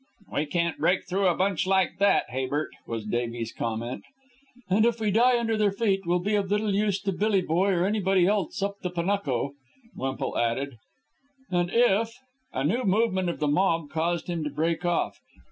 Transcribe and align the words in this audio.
"We 0.33 0.47
can't 0.47 0.79
break 0.79 1.07
through 1.07 1.27
a 1.27 1.37
bunch 1.37 1.67
like 1.67 1.99
that, 1.99 2.27
Habert," 2.31 2.71
was 2.87 3.05
Davies' 3.05 3.53
comment. 3.53 4.03
"And 4.67 4.83
if 4.83 4.99
we 4.99 5.11
die 5.11 5.37
under 5.39 5.55
their 5.55 5.71
feet 5.71 6.07
we'll 6.07 6.17
be 6.17 6.33
of 6.33 6.49
little 6.49 6.73
use 6.73 6.99
to 7.01 7.11
Billy 7.11 7.41
Boy 7.43 7.73
or 7.73 7.85
anybody 7.85 8.25
else 8.25 8.63
up 8.63 8.79
the 8.81 8.89
Panuco," 8.89 9.51
Wemple 9.95 10.39
added. 10.39 10.79
"And 11.51 11.69
if" 11.71 12.15
A 12.51 12.63
new 12.63 12.83
movement 12.83 13.29
of 13.29 13.37
the 13.39 13.47
mob 13.47 13.91
caused 13.91 14.25
him 14.25 14.43
to 14.43 14.49
break 14.49 14.83
off. 14.83 15.19